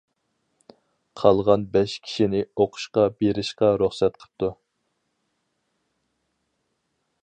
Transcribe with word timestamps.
قالغان 1.23 1.65
بەش 1.75 1.93
كىشىنى 2.07 2.41
ئوقۇشقا 2.55 3.05
بېرىشقا 3.21 3.71
رۇخسەت 3.83 4.19
قىپتۇ. 4.23 4.53